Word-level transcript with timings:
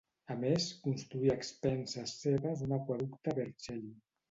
A 0.35 0.35
més, 0.43 0.63
construí 0.87 1.29
a 1.33 1.35
expenses 1.41 2.15
seves 2.23 2.65
un 2.71 2.77
aqüeducte 2.81 3.37
a 3.37 3.41
Vercelli. 3.45 3.97